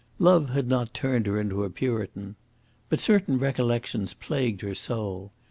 Love 0.17 0.49
had 0.49 0.67
not 0.67 0.95
turned 0.95 1.27
her 1.27 1.39
into 1.39 1.63
a 1.63 1.69
Puritan. 1.69 2.35
But 2.89 2.99
certain 2.99 3.37
recollections 3.37 4.15
plagued 4.15 4.61
her 4.61 4.73
soul. 4.73 5.31